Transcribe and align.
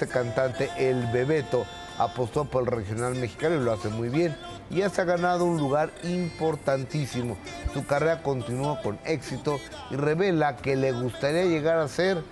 este 0.00 0.14
cantante, 0.14 0.70
el 0.78 1.06
Bebeto, 1.08 1.66
apostó 1.98 2.46
por 2.46 2.62
el 2.62 2.70
regional 2.70 3.16
mexicano 3.16 3.56
y 3.56 3.64
lo 3.64 3.70
hace 3.70 3.90
muy 3.90 4.08
bien. 4.08 4.34
Y 4.70 4.76
ya 4.76 4.88
se 4.88 5.02
ha 5.02 5.04
ganado 5.04 5.44
un 5.44 5.58
lugar 5.58 5.92
importantísimo. 6.04 7.36
Su 7.74 7.84
carrera 7.84 8.22
continúa 8.22 8.80
con 8.80 8.98
éxito 9.04 9.60
y 9.90 9.96
revela 9.96 10.56
que 10.56 10.74
le 10.74 10.92
gustaría 10.92 11.44
llegar 11.44 11.78
a 11.78 11.86
ser 11.86 12.22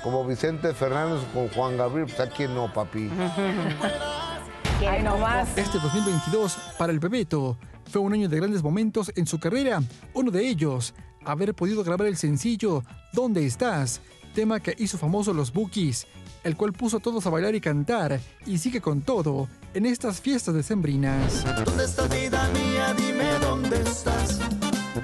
como 0.00 0.24
Vicente 0.24 0.72
Fernández 0.74 1.20
o 1.30 1.34
con 1.34 1.48
Juan 1.48 1.76
Gabriel. 1.76 2.06
Pues 2.06 2.20
a 2.20 2.30
quién 2.30 2.54
no, 2.54 2.72
papi. 2.72 3.10
Ay, 4.88 5.02
no 5.02 5.18
más. 5.18 5.58
Este 5.58 5.80
2022 5.80 6.56
para 6.78 6.92
el 6.92 7.00
Bebeto 7.00 7.58
fue 7.90 8.00
un 8.00 8.12
año 8.12 8.28
de 8.28 8.36
grandes 8.36 8.62
momentos 8.62 9.10
en 9.16 9.26
su 9.26 9.40
carrera. 9.40 9.82
Uno 10.14 10.30
de 10.30 10.46
ellos, 10.46 10.94
haber 11.24 11.52
podido 11.52 11.82
grabar 11.82 12.06
el 12.06 12.16
sencillo 12.16 12.84
¿Dónde 13.12 13.44
estás? 13.44 14.00
Tema 14.38 14.60
que 14.60 14.76
hizo 14.78 14.98
famoso 14.98 15.34
los 15.34 15.52
Bookies, 15.52 16.06
el 16.44 16.56
cual 16.56 16.72
puso 16.72 16.98
a 16.98 17.00
todos 17.00 17.26
a 17.26 17.30
bailar 17.30 17.56
y 17.56 17.60
cantar 17.60 18.20
y 18.46 18.58
sigue 18.58 18.80
con 18.80 19.00
todo 19.00 19.48
en 19.74 19.84
estas 19.84 20.20
fiestas 20.20 20.54
decembrinas. 20.54 21.44
¿Dónde 21.64 21.82
estás, 21.82 22.08
vida 22.08 22.48
mía? 22.50 22.94
Dime 22.96 23.32
dónde 23.40 23.80
estás. 23.80 24.38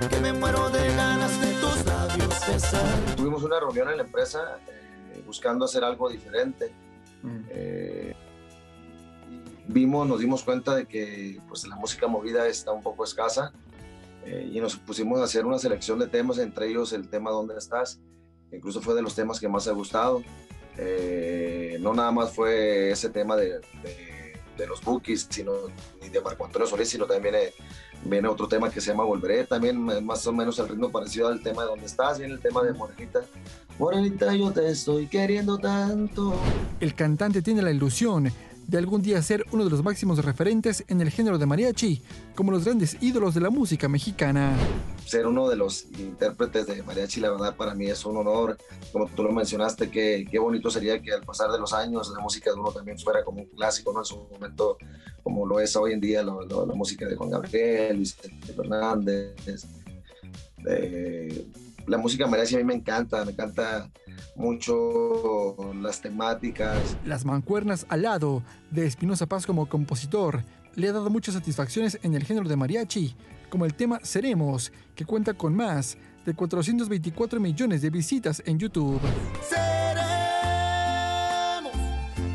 Que 0.08 0.20
me 0.20 0.32
muero 0.32 0.70
de 0.70 0.86
ganas 0.94 1.40
de 1.40 1.52
tus 1.54 1.84
labios 1.84 2.46
besar. 2.46 3.16
Tuvimos 3.16 3.42
una 3.42 3.58
reunión 3.58 3.90
en 3.90 3.96
la 3.96 4.04
empresa 4.04 4.60
eh, 4.68 5.24
buscando 5.26 5.64
hacer 5.64 5.82
algo 5.82 6.08
diferente. 6.08 6.72
Eh, 7.50 8.14
vimos, 9.66 10.06
nos 10.06 10.20
dimos 10.20 10.44
cuenta 10.44 10.76
de 10.76 10.86
que 10.86 11.40
pues, 11.48 11.66
la 11.66 11.74
música 11.74 12.06
movida 12.06 12.46
está 12.46 12.70
un 12.70 12.84
poco 12.84 13.02
escasa 13.02 13.52
eh, 14.24 14.48
y 14.52 14.60
nos 14.60 14.76
pusimos 14.76 15.18
a 15.18 15.24
hacer 15.24 15.44
una 15.44 15.58
selección 15.58 15.98
de 15.98 16.06
temas, 16.06 16.38
entre 16.38 16.68
ellos 16.68 16.92
el 16.92 17.08
tema 17.08 17.32
¿Dónde 17.32 17.58
estás? 17.58 17.98
Incluso 18.56 18.80
fue 18.80 18.94
de 18.94 19.02
los 19.02 19.14
temas 19.14 19.40
que 19.40 19.48
más 19.48 19.66
ha 19.68 19.72
gustado. 19.72 20.22
Eh, 20.76 21.78
no 21.80 21.94
nada 21.94 22.10
más 22.10 22.32
fue 22.32 22.90
ese 22.90 23.08
tema 23.10 23.36
de, 23.36 23.60
los 24.68 24.82
bookies, 24.82 25.26
sino 25.30 25.52
ni 26.00 26.08
de 26.08 26.20
Marco 26.20 26.44
Antonio 26.44 26.66
Solís, 26.66 26.88
sino 26.88 27.06
también 27.06 27.34
viene, 28.04 28.28
otro 28.28 28.48
tema 28.48 28.70
que 28.70 28.80
se 28.80 28.90
llama 28.90 29.04
Volveré, 29.04 29.44
también 29.44 29.80
más 30.04 30.26
o 30.26 30.32
menos 30.32 30.58
el 30.58 30.68
ritmo 30.68 30.90
parecido 30.90 31.28
al 31.28 31.42
tema 31.42 31.62
de 31.62 31.68
¿Dónde 31.68 31.86
estás? 31.86 32.18
Viene 32.18 32.34
el 32.34 32.40
tema 32.40 32.62
de 32.62 32.72
Morenita. 32.72 33.20
Morenita, 33.78 34.34
yo 34.34 34.52
te 34.52 34.68
estoy 34.68 35.06
queriendo 35.06 35.58
tanto. 35.58 36.34
El 36.80 36.94
cantante 36.94 37.42
tiene 37.42 37.62
la 37.62 37.70
ilusión 37.70 38.32
de 38.66 38.78
algún 38.78 39.02
día 39.02 39.22
ser 39.22 39.44
uno 39.52 39.64
de 39.64 39.70
los 39.70 39.82
máximos 39.82 40.24
referentes 40.24 40.84
en 40.88 41.00
el 41.00 41.10
género 41.10 41.38
de 41.38 41.46
mariachi, 41.46 42.02
como 42.34 42.50
los 42.50 42.64
grandes 42.64 42.96
ídolos 43.00 43.34
de 43.34 43.40
la 43.40 43.50
música 43.50 43.88
mexicana. 43.88 44.56
Ser 45.06 45.26
uno 45.26 45.48
de 45.48 45.56
los 45.56 45.84
intérpretes 45.98 46.66
de 46.66 46.82
mariachi, 46.82 47.20
la 47.20 47.30
verdad, 47.30 47.56
para 47.56 47.74
mí 47.74 47.86
es 47.86 48.04
un 48.04 48.16
honor. 48.16 48.56
Como 48.92 49.06
tú 49.08 49.22
lo 49.22 49.32
mencionaste, 49.32 49.90
qué, 49.90 50.26
qué 50.30 50.38
bonito 50.38 50.70
sería 50.70 51.00
que 51.00 51.12
al 51.12 51.22
pasar 51.22 51.50
de 51.50 51.58
los 51.58 51.72
años 51.72 52.10
la 52.14 52.22
música 52.22 52.50
de 52.52 52.58
uno 52.58 52.72
también 52.72 52.98
fuera 52.98 53.22
como 53.24 53.42
un 53.42 53.46
clásico, 53.46 53.92
¿no? 53.92 54.00
En 54.00 54.04
su 54.04 54.26
momento, 54.32 54.78
como 55.22 55.46
lo 55.46 55.60
es 55.60 55.76
hoy 55.76 55.92
en 55.92 56.00
día 56.00 56.22
lo, 56.22 56.44
lo, 56.46 56.66
la 56.66 56.74
música 56.74 57.06
de 57.06 57.16
Juan 57.16 57.30
Gabriel, 57.30 57.98
Vicente 57.98 58.52
Fernández. 58.52 59.66
Eh, 60.66 61.46
la 61.86 61.98
música 61.98 62.26
mariachi 62.26 62.54
a 62.54 62.58
mí 62.58 62.64
me 62.64 62.74
encanta, 62.74 63.24
me 63.24 63.32
encanta 63.32 63.90
mucho 64.36 65.56
las 65.80 66.00
temáticas. 66.00 66.96
Las 67.04 67.24
mancuernas 67.24 67.86
al 67.88 68.02
lado 68.02 68.42
de 68.70 68.86
Espinosa 68.86 69.26
Paz 69.26 69.46
como 69.46 69.66
compositor 69.68 70.42
le 70.74 70.88
ha 70.88 70.92
dado 70.92 71.10
muchas 71.10 71.34
satisfacciones 71.34 71.98
en 72.02 72.14
el 72.14 72.24
género 72.24 72.48
de 72.48 72.56
mariachi, 72.56 73.14
como 73.48 73.64
el 73.64 73.74
tema 73.74 74.00
Seremos, 74.02 74.72
que 74.94 75.04
cuenta 75.04 75.34
con 75.34 75.54
más 75.54 75.96
de 76.26 76.34
424 76.34 77.38
millones 77.38 77.82
de 77.82 77.90
visitas 77.90 78.42
en 78.44 78.58
YouTube. 78.58 79.00
Seremos 79.48 79.72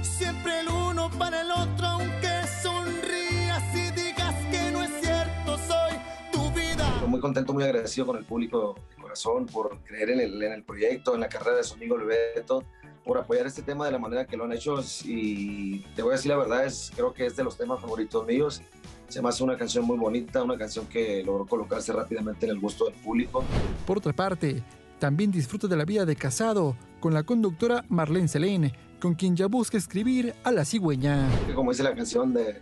siempre 0.02 0.62
el 0.62 0.70
uno 0.70 1.10
para 1.18 1.42
el 1.42 1.52
otro, 1.52 1.86
aunque 1.86 2.30
sonrías 2.64 3.64
y 3.76 3.92
digas 3.92 4.36
que 4.50 4.72
no 4.72 4.84
es 4.84 4.92
cierto, 5.02 5.58
soy 5.68 5.98
tu 6.32 6.50
vida. 6.52 6.88
Estoy 6.94 7.10
muy 7.10 7.20
contento, 7.20 7.52
muy 7.54 7.64
agradecido 7.64 8.06
con 8.06 8.16
el 8.18 8.24
público 8.24 8.76
corazón 9.10 9.48
por 9.48 9.80
creer 9.80 10.12
en 10.12 10.20
el, 10.20 10.44
en 10.44 10.54
el 10.54 10.64
proyecto, 10.64 11.16
en 11.16 11.22
la 11.22 11.30
carrera 11.30 11.58
de 11.58 11.64
su 11.64 11.74
amigo 11.74 11.98
Bebeto, 11.98 12.64
por 13.04 13.18
apoyar 13.18 13.48
este 13.48 13.64
tema 13.64 13.86
de 13.88 13.92
la 13.92 13.98
manera 13.98 14.28
que 14.28 14.38
lo 14.38 14.44
han 14.44 14.52
hecho 14.52 14.80
y 15.04 15.80
te 15.96 16.04
voy 16.04 16.12
a 16.12 16.16
decir 16.16 16.30
la 16.30 16.38
verdad, 16.38 16.64
es, 16.64 16.92
creo 16.94 17.12
que 17.12 17.26
es 17.26 17.36
de 17.36 17.44
los 17.44 17.58
temas 17.58 17.82
favoritos 17.82 18.28
míos. 18.28 18.62
Se 19.08 19.20
me 19.24 19.30
hace 19.30 19.44
una 19.44 19.58
canción 19.58 19.84
muy 19.86 19.98
bonita, 19.98 20.44
una 20.44 20.60
canción 20.60 20.86
que 20.86 21.24
logró 21.24 21.48
colocarse 21.48 21.92
rápidamente 21.92 22.46
en 22.46 22.52
el 22.52 22.60
gusto 22.60 22.86
del 22.86 22.94
público. 22.94 23.44
Por 23.88 23.98
otra 23.98 24.14
parte, 24.14 24.62
también 25.00 25.32
disfruta 25.32 25.68
de 25.68 25.76
la 25.76 25.86
vida 25.86 26.06
de 26.06 26.16
casado 26.16 26.76
con 27.00 27.16
la 27.16 27.24
conductora 27.24 27.86
Marlene 27.90 28.28
Selene, 28.28 28.74
con 29.02 29.16
quien 29.16 29.36
ya 29.36 29.48
busca 29.48 29.76
escribir 29.76 30.36
a 30.44 30.52
la 30.52 30.66
cigüeña. 30.66 31.28
Como 31.56 31.72
dice 31.72 31.82
la 31.82 31.96
canción 31.96 32.32
de 32.32 32.62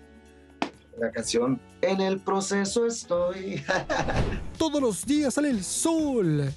la 0.97 1.12
canción 1.12 1.59
En 1.81 2.02
el 2.02 2.19
proceso 2.19 2.85
estoy. 2.85 3.63
Todos 4.58 4.81
los 4.81 5.06
días 5.06 5.35
sale 5.35 5.50
el 5.50 5.63
sol. 5.63 6.52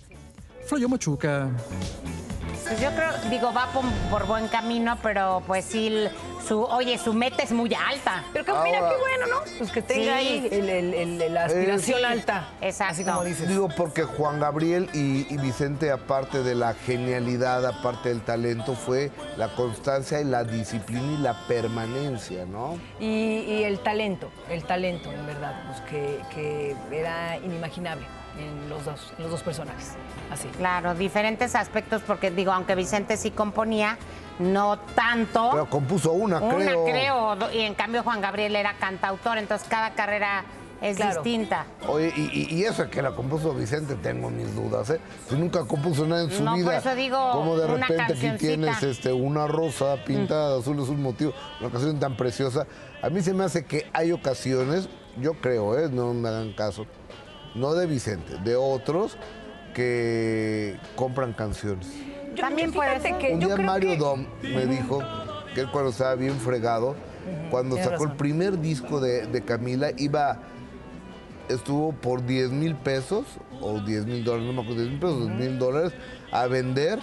Floyo 0.67 0.89
Machuca. 0.89 1.51
Pues 2.67 2.81
yo 2.81 2.91
creo, 2.91 3.11
digo, 3.31 3.53
va 3.53 3.71
por, 3.73 3.85
por, 4.11 4.27
buen 4.27 4.49
camino, 4.49 4.97
pero 5.03 5.43
pues 5.47 5.65
sí, 5.65 5.93
su, 6.51 6.65
oye, 6.65 6.99
su 6.99 7.15
meta 7.15 7.45
es 7.45 7.53
muy 7.53 7.73
alta. 7.73 8.25
Pero 8.33 8.45
que, 8.45 8.53
mira, 8.65 8.81
qué 8.81 8.97
bueno, 8.97 9.27
¿no? 9.29 9.37
Pues 9.57 9.71
que 9.71 9.83
tenga 9.83 10.03
Sí. 10.19 10.27
ahí 10.29 10.49
el- 10.51 10.69
el- 10.69 10.95
el- 11.23 11.33
la 11.35 11.45
aspiración 11.45 11.99
Sí. 11.99 12.05
alta. 12.05 12.49
Exacto. 12.61 12.93
Así 12.95 13.05
como 13.05 13.23
dices. 13.23 13.49
Digo, 13.49 13.69
porque 13.77 14.03
Juan 14.03 14.41
Gabriel 14.41 14.91
y, 14.93 15.33
y 15.33 15.37
Vicente, 15.37 15.93
aparte 15.93 16.43
de 16.43 16.57
la 16.57 16.75
genialidad, 16.75 17.65
aparte 17.65 18.09
del 18.09 18.23
talento, 18.23 18.75
fue 18.75 19.13
la 19.37 19.55
constancia 19.55 20.21
y 20.21 20.25
la 20.25 20.43
disciplina 20.43 21.13
y 21.13 21.19
la 21.19 21.35
permanencia, 21.47 22.45
¿no? 22.47 22.79
Y, 22.99 23.07
y 23.47 23.63
el 23.63 23.79
talento, 23.79 24.29
el 24.51 24.65
talento, 24.65 25.13
en 25.13 25.25
verdad, 25.27 25.55
pues 25.69 25.81
que, 25.83 26.21
que 26.35 26.75
era 26.91 27.37
inimaginable 27.37 28.05
en 28.39 28.69
los 28.69 28.85
dos, 28.85 29.13
en 29.19 29.23
los 29.23 29.31
dos 29.31 29.43
personajes. 29.45 29.93
Así. 30.33 30.49
Claro, 30.57 30.95
diferentes 30.97 31.55
aspectos, 31.55 32.03
porque 32.05 32.33
digo, 32.33 32.51
aunque 32.51 32.75
Vicente 32.75 33.17
sí 33.17 33.31
componía, 33.31 33.99
no 34.41 34.79
tanto. 34.95 35.51
Pero 35.53 35.71
compuso 35.71 36.13
una, 36.13 36.41
una 36.41 36.57
creo. 36.57 36.85
creo, 36.85 37.37
do- 37.37 37.53
y 37.53 37.61
en 37.61 37.75
cambio 37.75 38.03
Juan 38.03 38.21
Gabriel 38.21 38.57
era 38.57 38.75
cantautor, 38.75 39.39
entonces 39.39 39.69
cada 39.69 39.91
carrera 39.91 40.45
es 40.81 40.97
Claro. 40.97 41.23
distinta. 41.23 41.67
Oye, 41.87 42.11
y, 42.17 42.21
y- 42.33 42.55
y 42.59 42.65
eso 42.65 42.89
que 42.89 43.03
la 43.03 43.11
compuso 43.13 43.53
Vicente, 43.53 43.97
tengo 43.97 44.31
mis 44.31 44.55
dudas, 44.55 44.89
¿eh? 44.89 44.99
Si 45.29 45.35
nunca 45.37 45.65
compuso 45.67 46.07
nada 46.07 46.23
en 46.23 46.31
su 46.31 46.43
No, 46.43 46.53
por 46.53 46.59
vida. 46.61 46.79
eso 46.79 46.95
digo, 46.95 47.33
Como 47.33 47.57
de 47.59 47.67
una 47.67 47.87
repente 47.87 48.15
aquí 48.15 48.37
tienes 48.39 48.83
este, 48.83 49.13
una 49.13 49.47
rosa 49.47 49.97
pintada 50.07 50.59
azul 50.59 50.81
es 50.83 50.89
un 50.89 51.03
motivo, 51.03 51.35
una 51.61 51.69
canción 51.71 52.01
tan 52.01 52.17
preciosa. 52.17 52.67
A 53.03 53.11
mí 53.11 53.21
se 53.21 53.35
me 53.35 53.45
hace 53.45 53.67
que 53.67 53.91
hay 53.93 54.11
ocasiones, 54.13 54.89
yo 55.21 55.35
creo, 55.35 55.79
¿eh? 55.79 55.91
No 55.93 56.15
me 56.15 56.31
hagan 56.31 56.55
caso, 56.55 56.87
no 57.55 57.75
de 57.75 57.85
Vicente, 57.87 58.39
de 58.43 58.57
otros 58.57 59.19
que 59.75 60.79
compran 60.97 61.33
canciones. 61.35 61.89
Yo- 62.41 62.47
También 62.49 62.73
puede 62.73 63.01
ser. 63.01 63.19
que 63.19 63.33
Un 63.35 63.41
yo 63.41 63.47
día 63.49 63.57
creo 63.57 63.67
Mario 63.67 63.91
que- 63.91 63.97
Dom 63.99 64.27
me 64.43 64.67
dijo 64.67 65.01
que 65.55 65.61
él 65.63 65.69
cuando 65.71 65.91
estaba 65.91 66.15
bien 66.15 66.35
fregado, 66.39 66.95
cuando 67.51 67.75
tienes 67.77 67.91
sacó 67.91 68.05
el 68.05 68.09
razón. 68.11 68.19
primer 68.19 68.59
disco 68.61 69.01
de, 69.01 69.27
de 69.27 69.43
Camila, 69.43 69.91
iba, 69.97 70.39
estuvo 71.49 71.93
por 71.93 72.25
10 72.25 72.51
mil 72.51 72.75
pesos, 72.77 73.25
o 73.61 73.81
10 73.81 74.07
mil 74.07 74.25
dólares, 74.25 74.47
no 74.47 74.53
me 74.55 74.61
acuerdo, 74.63 74.81
10 74.83 74.91
mil 74.93 75.01
pesos, 75.01 75.27
10 75.27 75.39
mil 75.51 75.59
dólares, 75.59 75.93
a 76.33 76.47
vender 76.47 76.99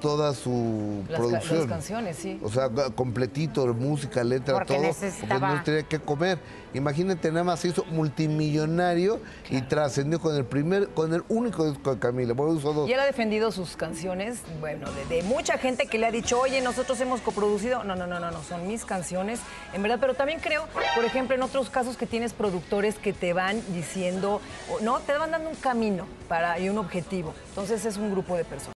toda 0.00 0.34
su 0.34 1.02
Las, 1.08 1.20
ca- 1.20 1.26
producción. 1.26 1.58
las 1.60 1.68
canciones, 1.68 2.16
sí. 2.16 2.40
O 2.42 2.48
sea, 2.50 2.68
completito, 2.94 3.66
música, 3.74 4.22
letra, 4.24 4.54
Porque 4.54 4.74
todo. 4.74 4.82
necesitaba- 4.84 5.40
Porque 5.40 5.56
no 5.56 5.62
tenía 5.64 5.82
que 5.84 5.98
comer. 5.98 6.38
Imagínate, 6.74 7.30
nada 7.30 7.44
más 7.44 7.64
hizo 7.64 7.84
multimillonario 7.90 9.20
y 9.50 9.62
trascendió 9.62 10.20
con 10.20 10.36
el 10.36 10.44
primer, 10.44 10.88
con 10.90 11.14
el 11.14 11.22
único 11.28 11.68
disco 11.70 11.94
de 11.94 11.98
Camila. 12.00 12.34
Bueno, 12.34 12.52
usó 12.52 12.72
dos. 12.72 12.88
Y 12.88 12.92
él 12.92 13.00
ha 13.00 13.06
defendido 13.06 13.50
sus 13.52 13.76
canciones, 13.76 14.40
bueno, 14.60 14.86
de, 14.92 15.16
de 15.16 15.22
mucha 15.22 15.56
gente 15.58 15.86
que 15.86 15.98
le 15.98 16.06
ha 16.06 16.10
dicho, 16.10 16.38
oye, 16.38 16.60
nosotros 16.60 17.00
hemos 17.00 17.20
coproducido. 17.22 17.82
No, 17.84 17.96
no, 17.96 18.06
no, 18.06 18.20
no, 18.20 18.30
no, 18.30 18.42
son 18.42 18.66
mis 18.66 18.84
canciones, 18.84 19.40
en 19.72 19.82
verdad. 19.82 19.98
Pero 20.00 20.14
también 20.14 20.40
creo, 20.40 20.66
por 20.94 21.04
ejemplo, 21.04 21.34
en 21.34 21.42
otros 21.42 21.70
casos 21.70 21.96
que 21.96 22.06
tienes 22.06 22.32
productores 22.34 22.96
que 22.96 23.12
te 23.12 23.32
van 23.32 23.60
diciendo, 23.72 24.40
no, 24.82 25.00
te 25.00 25.16
van 25.16 25.30
dando 25.30 25.48
un 25.48 25.56
camino 25.56 26.06
para, 26.28 26.58
y 26.58 26.68
un 26.68 26.76
objetivo. 26.78 27.32
Entonces 27.50 27.84
es 27.86 27.96
un 27.96 28.10
grupo 28.10 28.36
de 28.36 28.44
personas. 28.44 28.74